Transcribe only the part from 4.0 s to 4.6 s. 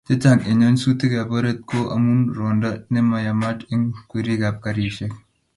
kwerik ap